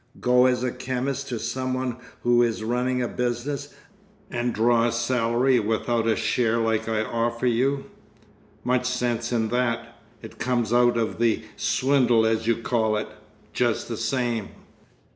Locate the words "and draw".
4.31-4.87